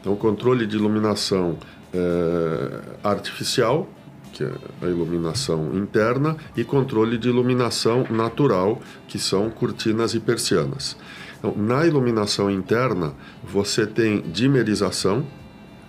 Então, 0.00 0.16
controle 0.16 0.66
de 0.66 0.76
iluminação 0.76 1.56
é, 1.92 2.80
artificial, 3.02 3.88
que 4.34 4.42
é 4.42 4.50
a 4.82 4.86
iluminação 4.86 5.70
interna, 5.74 6.36
e 6.56 6.64
controle 6.64 7.16
de 7.16 7.28
iluminação 7.28 8.04
natural, 8.10 8.82
que 9.06 9.18
são 9.18 9.48
cortinas 9.48 10.12
e 10.12 10.20
persianas. 10.20 10.96
Então, 11.38 11.54
na 11.56 11.86
iluminação 11.86 12.50
interna, 12.50 13.14
você 13.42 13.86
tem 13.86 14.20
dimerização, 14.22 15.24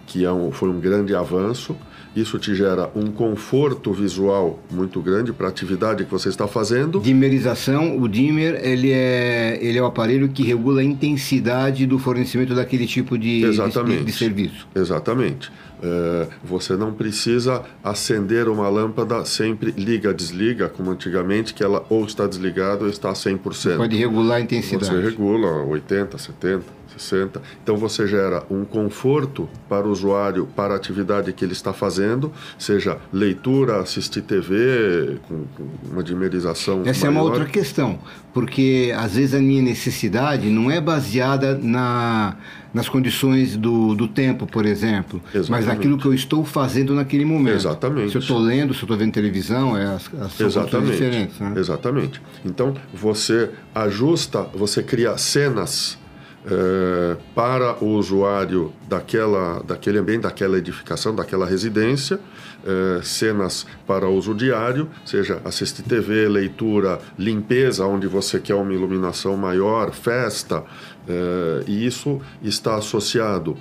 que 0.05 0.23
é 0.23 0.31
um, 0.31 0.51
foi 0.51 0.69
um 0.69 0.79
grande 0.79 1.15
avanço. 1.15 1.75
Isso 2.15 2.39
te 2.39 2.55
gera 2.55 2.89
um 2.95 3.11
conforto 3.11 3.91
visual 3.91 4.59
muito 4.71 5.01
grande 5.01 5.33
para 5.33 5.47
a 5.47 5.49
atividade 5.49 6.05
que 6.05 6.11
você 6.11 6.29
está 6.29 6.47
fazendo. 6.47 7.01
Dimerização, 7.01 7.99
o 7.99 8.07
dimmer, 8.07 8.59
ele 8.63 8.91
é, 8.91 9.59
ele 9.61 9.77
é 9.77 9.81
o 9.81 9.85
aparelho 9.85 10.29
que 10.29 10.41
regula 10.41 10.79
a 10.79 10.83
intensidade 10.83 11.85
do 11.85 11.99
fornecimento 11.99 12.55
daquele 12.55 12.87
tipo 12.87 13.17
de, 13.17 13.43
Exatamente. 13.43 13.99
de, 13.99 14.05
de 14.05 14.11
serviço. 14.13 14.67
Exatamente. 14.73 15.51
É, 15.83 16.27
você 16.43 16.77
não 16.77 16.93
precisa 16.93 17.61
acender 17.83 18.47
uma 18.47 18.69
lâmpada 18.69 19.25
sempre 19.25 19.71
liga, 19.71 20.13
desliga, 20.13 20.69
como 20.69 20.91
antigamente, 20.91 21.53
que 21.53 21.63
ela 21.63 21.85
ou 21.89 22.05
está 22.05 22.25
desligada 22.25 22.85
ou 22.85 22.89
está 22.89 23.09
a 23.09 23.13
100%. 23.13 23.77
Pode 23.77 23.97
regular 23.97 24.37
a 24.37 24.41
intensidade. 24.41 24.85
Você 24.85 25.01
regula 25.01 25.63
80, 25.65 26.17
70. 26.17 26.74
60. 26.97 27.41
Então 27.63 27.77
você 27.77 28.07
gera 28.07 28.43
um 28.49 28.63
conforto 28.63 29.49
para 29.67 29.87
o 29.87 29.91
usuário, 29.91 30.47
para 30.55 30.73
a 30.73 30.77
atividade 30.77 31.33
que 31.33 31.43
ele 31.43 31.53
está 31.53 31.73
fazendo, 31.73 32.31
seja 32.57 32.97
leitura, 33.11 33.79
assistir 33.79 34.21
TV, 34.21 35.17
com, 35.27 35.45
com 35.55 35.67
uma 35.91 36.03
dimerização. 36.03 36.83
Essa 36.85 37.05
maior. 37.09 37.19
é 37.19 37.21
uma 37.21 37.21
outra 37.21 37.45
questão, 37.45 37.99
porque 38.33 38.93
às 38.97 39.15
vezes 39.15 39.33
a 39.33 39.39
minha 39.39 39.61
necessidade 39.61 40.49
não 40.49 40.69
é 40.69 40.79
baseada 40.79 41.57
na, 41.57 42.37
nas 42.73 42.89
condições 42.89 43.55
do, 43.55 43.95
do 43.95 44.07
tempo, 44.07 44.45
por 44.45 44.65
exemplo, 44.65 45.21
Exatamente. 45.33 45.51
mas 45.51 45.65
naquilo 45.65 45.97
que 45.97 46.05
eu 46.05 46.13
estou 46.13 46.43
fazendo 46.43 46.93
naquele 46.93 47.23
momento. 47.23 47.55
Exatamente. 47.55 48.11
Se 48.11 48.17
eu 48.17 48.21
estou 48.21 48.37
lendo, 48.37 48.73
se 48.73 48.81
eu 48.81 48.85
estou 48.85 48.97
vendo 48.97 49.13
televisão, 49.13 49.77
é 49.77 49.85
as, 49.85 50.13
as 50.13 50.39
Exatamente. 50.41 50.91
diferentes. 50.91 51.39
Né? 51.39 51.53
Exatamente. 51.55 52.21
Então 52.43 52.73
você 52.93 53.49
ajusta, 53.73 54.43
você 54.53 54.83
cria 54.83 55.17
cenas 55.17 55.97
é, 56.45 57.17
para 57.33 57.83
o 57.83 57.95
usuário 57.95 58.71
daquela, 58.87 59.63
daquele 59.63 59.97
ambiente, 59.97 60.21
daquela 60.21 60.57
edificação, 60.57 61.15
daquela 61.15 61.45
residência, 61.45 62.19
é, 62.63 63.01
cenas 63.01 63.65
para 63.87 64.07
uso 64.07 64.33
diário, 64.35 64.87
seja 65.03 65.41
assistir 65.43 65.81
TV, 65.81 66.27
leitura, 66.27 66.99
limpeza, 67.17 67.85
onde 67.85 68.05
você 68.05 68.39
quer 68.39 68.53
uma 68.53 68.73
iluminação 68.73 69.35
maior, 69.35 69.91
festa, 69.91 70.63
é, 71.07 71.63
e 71.67 71.85
isso 71.85 72.21
está 72.41 72.75
associado, 72.75 73.57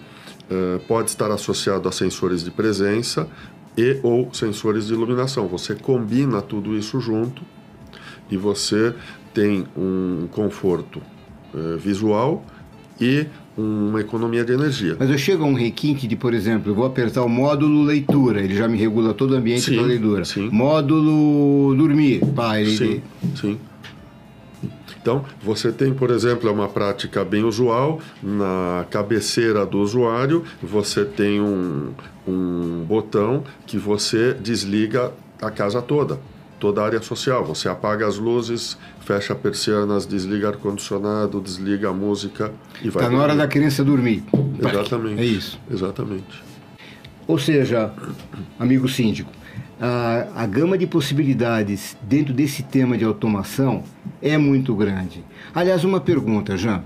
pode 0.87 1.09
estar 1.09 1.31
associado 1.31 1.88
a 1.88 1.93
sensores 1.93 2.45
de 2.45 2.50
presença 2.50 3.26
e 3.79 3.99
ou 4.03 4.33
sensores 4.35 4.87
de 4.87 4.93
iluminação. 4.93 5.49
Você 5.49 5.75
combina 5.75 6.43
tudo 6.43 6.76
isso 6.76 7.00
junto 7.00 7.43
e 8.31 8.37
você 8.37 8.95
tem 9.33 9.67
um 9.75 10.29
conforto 10.31 11.00
visual 11.79 12.45
e 13.00 13.26
uma 13.56 14.00
economia 14.00 14.44
de 14.44 14.52
energia. 14.52 14.96
Mas 14.98 15.08
eu 15.10 15.18
chego 15.18 15.44
a 15.44 15.46
um 15.46 15.54
requinte 15.54 16.06
de, 16.06 16.16
por 16.16 16.34
exemplo, 16.34 16.70
eu 16.70 16.74
vou 16.74 16.84
apertar 16.84 17.22
o 17.22 17.28
módulo 17.28 17.84
leitura, 17.84 18.40
ele 18.40 18.54
já 18.54 18.66
me 18.66 18.76
regula 18.76 19.14
todo 19.14 19.32
o 19.32 19.36
ambiente 19.36 19.74
da 19.74 19.82
leitura. 19.82 20.24
Sim. 20.24 20.48
Módulo 20.50 21.74
dormir, 21.76 22.20
pá, 22.34 22.60
ele... 22.60 22.76
Sim, 22.76 23.02
sim. 23.36 23.58
Então, 25.00 25.24
você 25.42 25.70
tem, 25.70 25.92
por 25.92 26.10
exemplo, 26.10 26.48
é 26.48 26.52
uma 26.52 26.66
prática 26.66 27.22
bem 27.24 27.44
usual, 27.44 28.00
na 28.22 28.86
cabeceira 28.90 29.66
do 29.66 29.78
usuário, 29.78 30.44
você 30.62 31.04
tem 31.04 31.42
um, 31.42 31.90
um 32.26 32.84
botão 32.88 33.44
que 33.66 33.76
você 33.76 34.32
desliga 34.32 35.12
a 35.42 35.50
casa 35.50 35.82
toda 35.82 36.18
toda 36.64 36.80
a 36.80 36.87
área 36.87 37.02
social. 37.02 37.44
Você 37.44 37.68
apaga 37.68 38.06
as 38.06 38.16
luzes, 38.16 38.78
fecha 39.00 39.35
persianas, 39.35 40.06
desliga 40.06 40.49
ar-condicionado, 40.49 41.38
desliga 41.38 41.90
a 41.90 41.92
música 41.92 42.54
e 42.83 42.88
vai. 42.88 43.02
Está 43.02 43.14
na 43.14 43.23
hora 43.23 43.37
da 43.37 43.47
criança 43.47 43.85
dormir. 43.85 44.25
Exatamente. 44.59 45.21
É 45.21 45.25
isso. 45.26 45.61
Exatamente. 45.71 46.42
Ou 47.26 47.38
seja, 47.38 47.92
amigo 48.59 48.88
síndico, 48.88 49.30
a, 49.78 50.26
a 50.35 50.47
gama 50.47 50.78
de 50.78 50.87
possibilidades 50.87 51.99
dentro 52.00 52.33
desse 52.33 52.62
tema 52.62 52.97
de 52.97 53.04
automação 53.04 53.85
é 54.23 54.38
muito 54.38 54.75
grande. 54.75 55.23
Aliás, 55.54 55.85
uma 55.85 56.00
pergunta, 56.00 56.56
Jean. 56.56 56.83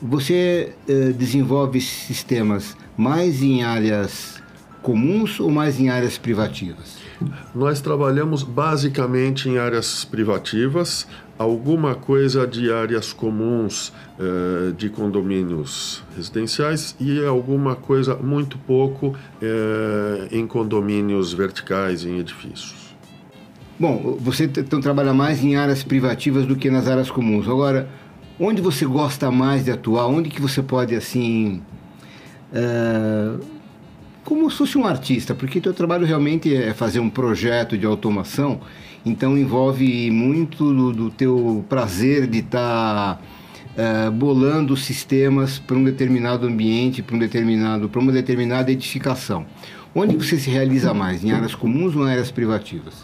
Você 0.00 0.72
eh, 0.88 1.12
desenvolve 1.12 1.82
sistemas 1.82 2.74
mais 2.96 3.42
em 3.42 3.62
áreas 3.62 4.40
comuns 4.80 5.38
ou 5.38 5.50
mais 5.50 5.78
em 5.78 5.90
áreas 5.90 6.16
privativas? 6.16 7.07
Nós 7.54 7.80
trabalhamos 7.80 8.42
basicamente 8.42 9.48
em 9.48 9.58
áreas 9.58 10.04
privativas, 10.04 11.06
alguma 11.38 11.94
coisa 11.94 12.46
de 12.46 12.72
áreas 12.72 13.12
comuns 13.12 13.92
eh, 14.18 14.72
de 14.76 14.88
condomínios 14.88 16.02
residenciais 16.16 16.96
e 17.00 17.24
alguma 17.24 17.76
coisa 17.76 18.16
muito 18.16 18.58
pouco 18.58 19.14
eh, 19.40 20.28
em 20.32 20.46
condomínios 20.46 21.32
verticais, 21.32 22.04
em 22.04 22.18
edifícios. 22.18 22.88
Bom, 23.78 24.18
você 24.20 24.44
então 24.44 24.80
trabalha 24.80 25.14
mais 25.14 25.42
em 25.42 25.54
áreas 25.54 25.84
privativas 25.84 26.44
do 26.44 26.56
que 26.56 26.68
nas 26.68 26.88
áreas 26.88 27.10
comuns. 27.10 27.48
Agora, 27.48 27.88
onde 28.38 28.60
você 28.60 28.84
gosta 28.84 29.30
mais 29.30 29.64
de 29.64 29.70
atuar? 29.70 30.08
Onde 30.08 30.28
que 30.28 30.42
você 30.42 30.60
pode 30.60 30.96
assim 30.96 31.62
uh, 32.52 33.40
como 34.28 34.50
se 34.50 34.58
fosse 34.58 34.76
um 34.76 34.84
artista, 34.84 35.34
porque 35.34 35.58
teu 35.58 35.72
trabalho 35.72 36.04
realmente 36.04 36.54
é 36.54 36.74
fazer 36.74 37.00
um 37.00 37.08
projeto 37.08 37.78
de 37.78 37.86
automação, 37.86 38.60
então 39.04 39.38
envolve 39.38 40.10
muito 40.10 40.70
do, 40.74 40.92
do 40.92 41.10
teu 41.10 41.64
prazer 41.66 42.26
de 42.26 42.40
estar 42.40 43.18
tá, 43.74 44.08
uh, 44.08 44.10
bolando 44.12 44.76
sistemas 44.76 45.58
para 45.58 45.78
um 45.78 45.82
determinado 45.82 46.46
ambiente, 46.46 47.02
para 47.02 47.16
um 47.16 47.18
determinado, 47.18 47.88
para 47.88 48.02
uma 48.02 48.12
determinada 48.12 48.70
edificação. 48.70 49.46
Onde 49.94 50.14
você 50.14 50.36
se 50.36 50.50
realiza 50.50 50.92
mais, 50.92 51.24
em 51.24 51.30
áreas 51.30 51.54
comuns 51.54 51.96
ou 51.96 52.06
em 52.06 52.10
áreas 52.10 52.30
privativas? 52.30 53.02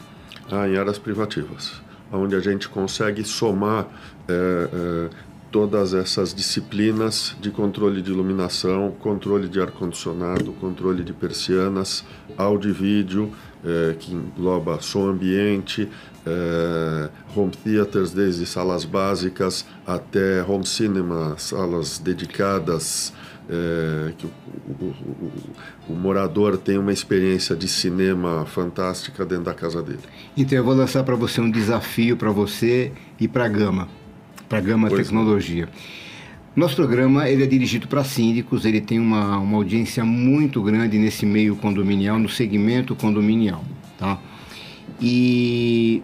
Ah, 0.53 0.69
em 0.69 0.77
áreas 0.77 0.99
privativas, 0.99 1.73
onde 2.13 2.37
a 2.37 2.41
gente 2.41 2.69
consegue 2.69 3.25
somar 3.25 3.87
é, 4.29 4.69
é, 4.71 5.09
todas 5.55 5.95
essas 5.95 6.35
disciplinas 6.35 7.37
de 7.41 7.49
controle 7.49 8.03
de 8.03 8.11
iluminação, 8.11 8.91
controle 8.99 9.49
de 9.49 9.61
ar-condicionado, 9.61 10.53
controle 10.55 11.05
de 11.05 11.13
persianas, 11.13 12.05
áudio 12.37 12.71
e 12.71 12.73
vídeo, 12.73 13.31
eh, 13.65 13.95
que 13.97 14.13
engloba 14.13 14.81
som 14.81 15.07
ambiente, 15.07 15.89
eh, 16.27 17.09
home 17.37 17.53
theaters, 17.53 18.11
desde 18.11 18.45
salas 18.47 18.85
básicas 18.85 19.65
até 19.87 20.43
home 20.43 20.67
cinema, 20.67 21.37
salas 21.39 22.01
dedicadas, 22.01 23.13
eh, 23.49 24.13
que 24.19 24.27
o, 24.27 24.31
o, 24.69 24.87
o, 24.87 25.33
o, 25.91 25.95
morador 25.95 26.59
tem 26.59 26.79
uma 26.79 26.93
experiência 26.93 27.55
de 27.55 27.69
cinema 27.69 28.45
fantástica 28.45 29.25
dentro 29.25 29.45
da 29.45 29.55
casa 29.55 29.81
dele. 29.81 30.03
Então 30.37 30.59
eu 30.59 30.65
vou 30.65 30.75
lançar 30.75 31.05
para 31.05 31.15
você 31.15 31.41
um 31.41 31.49
desafio 31.49 32.17
para 32.17 32.33
você 32.33 32.91
e 33.21 33.29
para 33.29 33.45
a 33.45 33.49
Gama 33.49 33.87
para 34.55 34.59
a 34.59 34.61
Gama 34.61 34.89
pois 34.89 35.07
Tecnologia. 35.07 35.69
Nosso 36.55 36.77
programa 36.77 37.29
ele 37.29 37.43
é 37.43 37.47
dirigido 37.47 37.89
para 37.89 38.05
síndicos, 38.05 38.65
ele 38.65 38.81
tem 38.81 39.01
uma, 39.01 39.39
uma 39.39 39.57
audiência 39.57 40.05
muito 40.05 40.63
grande 40.63 40.97
nesse 40.97 41.27
meio 41.27 41.57
condominial, 41.57 42.21
no 42.21 42.29
segmento 42.29 42.95
condominial. 42.95 43.65
Tá? 43.99 44.17
E 45.01 46.03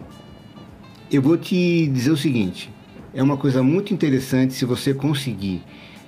eu 1.13 1.23
vou 1.23 1.37
te 1.37 1.87
dizer 1.87 2.11
o 2.11 2.17
seguinte: 2.17 2.69
é 3.15 3.23
uma 3.23 3.37
coisa 3.37 3.63
muito 3.63 3.95
interessante 3.95 4.55
se 4.55 4.65
você 4.65 4.93
conseguir. 4.93 5.63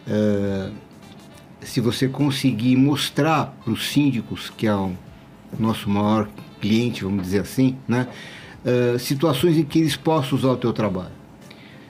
Uh, 0.08 0.72
se 1.60 1.80
você 1.80 2.08
conseguir 2.08 2.74
mostrar 2.74 3.56
para 3.62 3.72
os 3.72 3.88
síndicos, 3.88 4.50
que 4.50 4.66
é 4.66 4.74
o 4.74 4.90
nosso 5.60 5.88
maior 5.88 6.28
cliente, 6.60 7.04
vamos 7.04 7.22
dizer 7.22 7.42
assim, 7.42 7.76
né, 7.86 8.08
uh, 8.64 8.98
situações 8.98 9.56
em 9.56 9.62
que 9.62 9.78
eles 9.78 9.94
possam 9.94 10.36
usar 10.36 10.48
o 10.48 10.56
teu 10.56 10.72
trabalho 10.72 11.21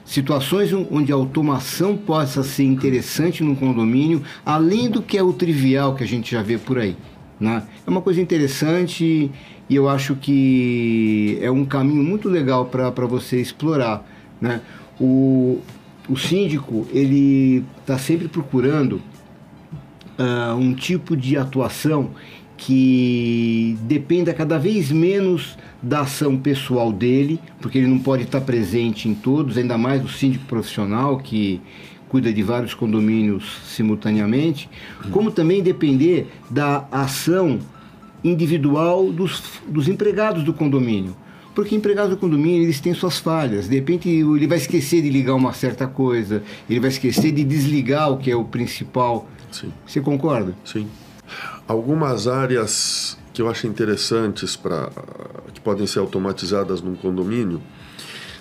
situações 0.05 0.71
onde 0.73 1.11
a 1.11 1.15
automação 1.15 1.95
possa 1.95 2.43
ser 2.43 2.63
interessante 2.63 3.43
no 3.43 3.55
condomínio, 3.55 4.21
além 4.45 4.89
do 4.89 5.01
que 5.01 5.17
é 5.17 5.23
o 5.23 5.33
trivial 5.33 5.95
que 5.95 6.03
a 6.03 6.07
gente 6.07 6.31
já 6.31 6.41
vê 6.41 6.57
por 6.57 6.77
aí. 6.77 6.95
Né? 7.39 7.63
É 7.85 7.89
uma 7.89 8.01
coisa 8.01 8.21
interessante 8.21 9.31
e 9.69 9.75
eu 9.75 9.89
acho 9.89 10.15
que 10.15 11.37
é 11.41 11.49
um 11.49 11.65
caminho 11.65 12.03
muito 12.03 12.29
legal 12.29 12.65
para 12.65 13.05
você 13.05 13.39
explorar. 13.39 14.05
Né? 14.39 14.61
O, 14.99 15.59
o 16.07 16.17
síndico 16.17 16.87
ele 16.91 17.63
está 17.81 17.97
sempre 17.97 18.27
procurando 18.27 19.01
uh, 20.19 20.55
um 20.55 20.73
tipo 20.73 21.15
de 21.15 21.37
atuação 21.37 22.11
que 22.57 23.77
dependa 23.81 24.33
cada 24.33 24.57
vez 24.57 24.91
menos 24.91 25.57
da 25.83 25.99
ação 25.99 26.37
pessoal 26.37 26.91
dele, 26.93 27.39
porque 27.59 27.77
ele 27.77 27.87
não 27.87 27.99
pode 27.99 28.23
estar 28.23 28.39
presente 28.41 29.09
em 29.09 29.13
todos, 29.13 29.57
ainda 29.57 29.77
mais 29.77 30.03
o 30.03 30.07
síndico 30.07 30.45
profissional 30.45 31.17
que 31.17 31.61
cuida 32.07 32.31
de 32.31 32.41
vários 32.41 32.73
condomínios 32.73 33.59
simultaneamente, 33.65 34.69
como 35.11 35.29
também 35.29 35.61
depender 35.61 36.27
da 36.49 36.87
ação 36.91 37.59
individual 38.23 39.11
dos, 39.11 39.43
dos 39.67 39.87
empregados 39.87 40.43
do 40.43 40.53
condomínio. 40.53 41.15
Porque 41.53 41.75
empregados 41.75 42.11
do 42.11 42.17
condomínio, 42.17 42.63
eles 42.63 42.79
têm 42.79 42.93
suas 42.93 43.19
falhas. 43.19 43.67
De 43.67 43.75
repente, 43.75 44.09
ele 44.09 44.47
vai 44.47 44.57
esquecer 44.57 45.01
de 45.01 45.09
ligar 45.09 45.35
uma 45.35 45.53
certa 45.53 45.85
coisa, 45.85 46.41
ele 46.69 46.79
vai 46.79 46.89
esquecer 46.89 47.31
de 47.31 47.43
desligar 47.43 48.11
o 48.11 48.17
que 48.17 48.31
é 48.31 48.35
o 48.35 48.45
principal. 48.45 49.27
Sim. 49.51 49.71
Você 49.85 49.99
concorda? 49.99 50.55
Sim. 50.63 50.87
Algumas 51.67 52.27
áreas 52.27 53.17
que 53.33 53.41
eu 53.41 53.49
acho 53.49 53.67
interessantes 53.67 54.55
para 54.55 54.89
que 55.53 55.59
podem 55.59 55.87
ser 55.87 55.99
automatizadas 55.99 56.81
num 56.81 56.95
condomínio 56.95 57.61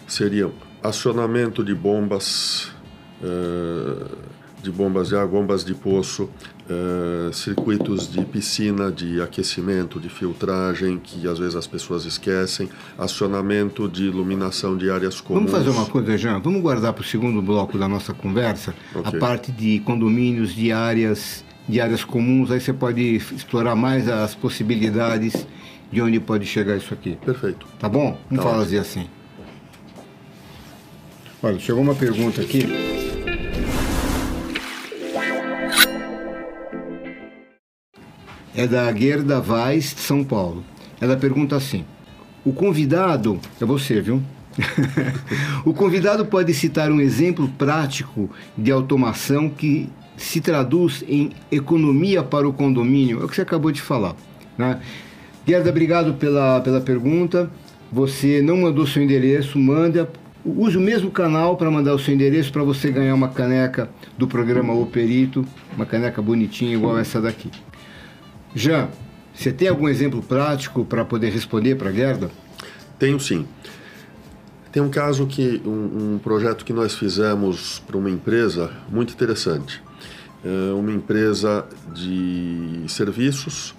seriam 0.06 0.52
acionamento 0.82 1.64
de 1.64 1.74
bombas 1.74 2.70
uh, 3.22 4.32
de 4.62 4.70
bombas 4.70 5.08
de 5.08 5.16
água, 5.16 5.40
bombas 5.40 5.64
de 5.64 5.74
poço, 5.74 6.30
uh, 6.70 7.32
circuitos 7.32 8.10
de 8.10 8.24
piscina, 8.24 8.92
de 8.92 9.20
aquecimento, 9.20 9.98
de 9.98 10.08
filtragem, 10.08 10.98
que 10.98 11.26
às 11.26 11.38
vezes 11.38 11.56
as 11.56 11.66
pessoas 11.66 12.04
esquecem, 12.04 12.68
acionamento 12.96 13.88
de 13.88 14.04
iluminação 14.04 14.76
de 14.76 14.88
áreas 14.88 15.20
comuns. 15.20 15.50
Vamos 15.50 15.64
fazer 15.64 15.76
uma 15.76 15.86
coisa, 15.86 16.16
Jean? 16.16 16.38
Vamos 16.38 16.62
guardar 16.62 16.92
para 16.92 17.02
o 17.02 17.04
segundo 17.04 17.42
bloco 17.42 17.76
da 17.76 17.88
nossa 17.88 18.14
conversa 18.14 18.72
okay. 18.94 19.16
a 19.16 19.18
parte 19.18 19.50
de 19.50 19.80
condomínios, 19.80 20.54
de 20.54 20.70
áreas, 20.70 21.44
de 21.68 21.80
áreas 21.80 22.04
comuns. 22.04 22.50
Aí 22.50 22.60
você 22.60 22.72
pode 22.72 23.16
explorar 23.16 23.74
mais 23.74 24.08
as 24.08 24.34
possibilidades 24.34 25.46
de 25.90 26.00
onde 26.00 26.18
pode 26.18 26.46
chegar 26.46 26.76
isso 26.76 26.92
aqui. 26.92 27.16
Perfeito. 27.24 27.66
Tá 27.78 27.88
bom? 27.88 28.18
Vamos 28.30 28.44
tá 28.44 28.50
fazer 28.50 28.78
assim. 28.78 29.06
Olha, 31.42 31.58
chegou 31.58 31.82
uma 31.82 31.94
pergunta 31.94 32.40
aqui. 32.40 32.66
É 38.54 38.66
da 38.66 38.94
Gerda 38.94 39.40
Vaz, 39.40 39.94
de 39.94 40.00
São 40.00 40.22
Paulo. 40.22 40.64
Ela 41.00 41.16
pergunta 41.16 41.56
assim: 41.56 41.84
O 42.44 42.52
convidado, 42.52 43.40
é 43.60 43.64
você, 43.64 44.00
viu? 44.00 44.22
o 45.64 45.72
convidado 45.72 46.26
pode 46.26 46.52
citar 46.52 46.90
um 46.90 47.00
exemplo 47.00 47.48
prático 47.56 48.30
de 48.56 48.70
automação 48.70 49.48
que 49.48 49.88
se 50.16 50.40
traduz 50.40 51.04
em 51.08 51.30
economia 51.50 52.22
para 52.22 52.48
o 52.48 52.52
condomínio? 52.52 53.20
É 53.20 53.24
o 53.24 53.28
que 53.28 53.34
você 53.34 53.42
acabou 53.42 53.70
de 53.70 53.80
falar. 53.80 54.14
Né? 54.56 54.80
Gerda, 55.46 55.70
obrigado 55.70 56.14
pela, 56.14 56.60
pela 56.60 56.80
pergunta. 56.80 57.50
Você 57.90 58.40
não 58.40 58.56
mandou 58.56 58.86
seu 58.86 59.02
endereço, 59.02 59.58
manda 59.58 60.08
Use 60.44 60.76
o 60.76 60.80
mesmo 60.80 61.08
canal 61.08 61.56
para 61.56 61.70
mandar 61.70 61.94
o 61.94 61.98
seu 62.00 62.12
endereço 62.12 62.52
para 62.52 62.64
você 62.64 62.90
ganhar 62.90 63.14
uma 63.14 63.28
caneca 63.28 63.88
do 64.18 64.26
programa 64.26 64.74
O 64.74 64.86
Perito, 64.86 65.46
uma 65.76 65.86
caneca 65.86 66.20
bonitinha 66.20 66.74
igual 66.74 66.98
essa 66.98 67.20
daqui. 67.20 67.48
Jean, 68.52 68.88
você 69.32 69.52
tem 69.52 69.68
algum 69.68 69.88
exemplo 69.88 70.20
prático 70.20 70.84
para 70.84 71.04
poder 71.04 71.30
responder 71.30 71.76
para 71.76 71.90
a 71.90 71.92
Gerda? 71.92 72.28
Tenho 72.98 73.20
sim. 73.20 73.46
Tem 74.72 74.82
um 74.82 74.88
caso 74.88 75.26
que 75.26 75.60
um, 75.66 76.14
um 76.14 76.18
projeto 76.18 76.64
que 76.64 76.72
nós 76.72 76.94
fizemos 76.94 77.78
para 77.86 77.94
uma 77.94 78.08
empresa 78.08 78.70
muito 78.88 79.12
interessante. 79.12 79.82
É 80.42 80.72
uma 80.72 80.90
empresa 80.90 81.66
de 81.92 82.84
serviços. 82.88 83.74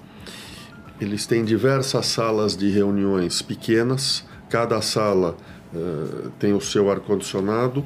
Eles 1.02 1.26
têm 1.26 1.44
diversas 1.44 2.06
salas 2.06 2.56
de 2.56 2.70
reuniões 2.70 3.42
pequenas. 3.42 4.24
Cada 4.52 4.80
sala 4.84 5.36
eh, 5.74 6.28
tem 6.38 6.54
o 6.54 6.62
seu 6.62 6.92
ar-condicionado 6.92 7.84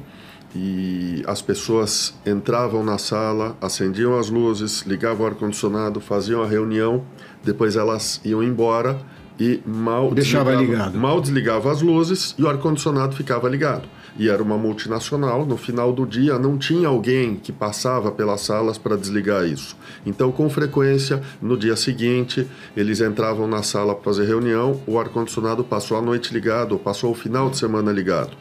e 0.54 1.22
as 1.26 1.40
pessoas 1.40 2.14
entravam 2.26 2.84
na 2.84 2.98
sala, 2.98 3.56
acendiam 3.58 4.18
as 4.18 4.28
luzes, 4.28 4.82
ligavam 4.82 5.24
o 5.24 5.28
ar-condicionado, 5.30 5.98
faziam 5.98 6.42
a 6.42 6.46
reunião, 6.46 7.04
depois 7.42 7.74
elas 7.74 8.20
iam 8.22 8.42
embora 8.42 9.00
e 9.38 9.60
mal 9.64 10.10
deixava 10.12 10.54
ligado. 10.54 10.98
Mal 10.98 11.20
desligava 11.20 11.70
as 11.70 11.82
luzes 11.82 12.34
e 12.38 12.42
o 12.42 12.48
ar-condicionado 12.48 13.14
ficava 13.14 13.48
ligado 13.48 13.88
e 14.18 14.28
era 14.28 14.42
uma 14.42 14.58
multinacional. 14.58 15.46
No 15.46 15.56
final 15.56 15.92
do 15.92 16.04
dia, 16.04 16.38
não 16.38 16.58
tinha 16.58 16.88
alguém 16.88 17.36
que 17.36 17.52
passava 17.52 18.10
pelas 18.10 18.40
salas 18.40 18.76
para 18.76 18.96
desligar 18.96 19.46
isso. 19.46 19.76
Então, 20.04 20.32
com 20.32 20.50
frequência, 20.50 21.22
no 21.40 21.56
dia 21.56 21.76
seguinte, 21.76 22.46
eles 22.76 23.00
entravam 23.00 23.46
na 23.46 23.62
sala 23.62 23.94
para 23.94 24.04
fazer 24.04 24.26
reunião, 24.26 24.80
o 24.86 24.98
ar-condicionado 24.98 25.62
passou 25.62 25.96
a 25.96 26.02
noite 26.02 26.34
ligado, 26.34 26.72
ou 26.72 26.78
passou 26.78 27.12
o 27.12 27.14
final 27.14 27.48
de 27.48 27.56
semana 27.56 27.92
ligado. 27.92 28.36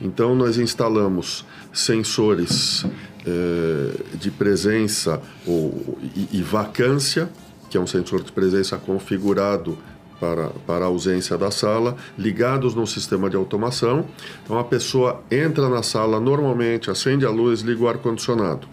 Então, 0.00 0.34
nós 0.34 0.56
instalamos 0.56 1.44
sensores 1.72 2.86
eh, 3.26 3.90
de 4.14 4.30
presença 4.30 5.20
ou, 5.46 5.98
e, 6.16 6.38
e 6.38 6.42
vacância, 6.42 7.28
que 7.68 7.76
é 7.76 7.80
um 7.80 7.86
sensor 7.86 8.22
de 8.22 8.32
presença 8.32 8.78
configurado 8.78 9.76
para, 10.20 10.50
para 10.66 10.84
a 10.84 10.88
ausência 10.88 11.36
da 11.36 11.50
sala, 11.50 11.96
ligados 12.18 12.74
no 12.74 12.86
sistema 12.86 13.28
de 13.30 13.36
automação. 13.36 14.06
Então 14.44 14.58
a 14.58 14.64
pessoa 14.64 15.22
entra 15.30 15.68
na 15.68 15.82
sala 15.82 16.20
normalmente, 16.20 16.90
acende 16.90 17.24
a 17.24 17.30
luz, 17.30 17.60
liga 17.60 17.82
o 17.82 17.88
ar-condicionado. 17.88 18.66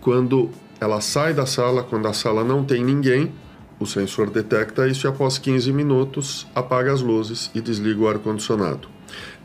Quando 0.00 0.50
ela 0.80 1.00
sai 1.00 1.32
da 1.32 1.46
sala, 1.46 1.82
quando 1.82 2.06
a 2.06 2.12
sala 2.12 2.44
não 2.44 2.64
tem 2.64 2.84
ninguém, 2.84 3.32
o 3.78 3.86
sensor 3.86 4.30
detecta 4.30 4.86
isso 4.86 5.06
e 5.06 5.08
após 5.08 5.38
15 5.38 5.72
minutos 5.72 6.46
apaga 6.54 6.92
as 6.92 7.00
luzes 7.00 7.50
e 7.54 7.60
desliga 7.60 8.00
o 8.00 8.08
ar-condicionado. 8.08 8.88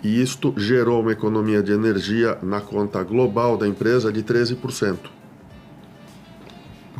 E 0.03 0.21
isto 0.21 0.53
gerou 0.55 1.01
uma 1.01 1.11
economia 1.11 1.61
de 1.61 1.71
energia 1.71 2.37
na 2.41 2.61
conta 2.61 3.03
global 3.03 3.57
da 3.57 3.67
empresa 3.67 4.11
de 4.11 4.23
13%. 4.23 5.18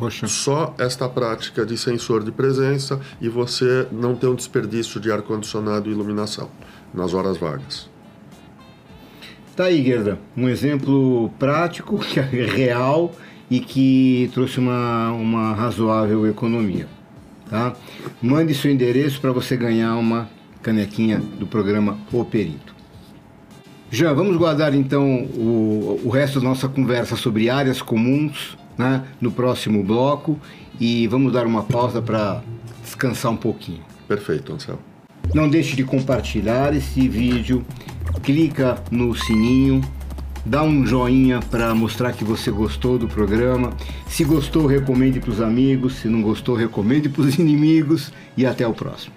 Poxa. 0.00 0.26
Só 0.26 0.74
esta 0.78 1.06
prática 1.06 1.66
de 1.66 1.76
sensor 1.76 2.24
de 2.24 2.32
presença 2.32 2.98
e 3.20 3.28
você 3.28 3.86
não 3.92 4.16
ter 4.16 4.28
um 4.28 4.34
desperdício 4.34 4.98
de 4.98 5.12
ar-condicionado 5.12 5.90
e 5.90 5.92
iluminação 5.92 6.48
nas 6.94 7.12
horas 7.12 7.36
vagas. 7.36 7.88
Tá 9.54 9.64
aí, 9.64 9.84
Gerda, 9.84 10.18
um 10.34 10.48
exemplo 10.48 11.28
prático, 11.38 11.96
real 12.32 13.14
e 13.50 13.60
que 13.60 14.30
trouxe 14.32 14.58
uma, 14.58 15.12
uma 15.12 15.52
razoável 15.52 16.26
economia. 16.26 16.88
Tá? 17.50 17.74
Mande 18.22 18.54
seu 18.54 18.70
endereço 18.70 19.20
para 19.20 19.32
você 19.32 19.54
ganhar 19.54 19.96
uma 19.96 20.30
canequinha 20.62 21.18
do 21.18 21.46
programa 21.46 21.98
O 22.10 22.24
Perito. 22.24 22.74
Já 23.90 24.14
vamos 24.14 24.36
guardar 24.38 24.72
então 24.72 25.24
o, 25.24 26.00
o 26.04 26.08
resto 26.08 26.40
da 26.40 26.48
nossa 26.48 26.68
conversa 26.68 27.16
sobre 27.16 27.50
áreas 27.50 27.82
comuns 27.82 28.56
né, 28.80 29.04
no 29.20 29.30
próximo 29.30 29.84
bloco 29.84 30.40
e 30.80 31.06
vamos 31.06 31.32
dar 31.32 31.46
uma 31.46 31.62
pausa 31.62 32.00
para 32.00 32.42
descansar 32.82 33.30
um 33.30 33.36
pouquinho. 33.36 33.82
Perfeito, 34.08 34.52
Anselmo. 34.52 34.80
Não 35.34 35.48
deixe 35.48 35.76
de 35.76 35.84
compartilhar 35.84 36.74
esse 36.74 37.06
vídeo, 37.06 37.64
clica 38.22 38.82
no 38.90 39.14
sininho, 39.14 39.82
dá 40.44 40.62
um 40.62 40.84
joinha 40.86 41.40
para 41.50 41.74
mostrar 41.74 42.12
que 42.12 42.24
você 42.24 42.50
gostou 42.50 42.98
do 42.98 43.06
programa. 43.06 43.74
Se 44.08 44.24
gostou, 44.24 44.66
recomende 44.66 45.20
para 45.20 45.30
os 45.30 45.40
amigos, 45.40 45.96
se 45.96 46.08
não 46.08 46.22
gostou, 46.22 46.56
recomende 46.56 47.08
para 47.08 47.22
os 47.22 47.34
inimigos 47.38 48.10
e 48.36 48.46
até 48.46 48.66
o 48.66 48.72
próximo. 48.72 49.14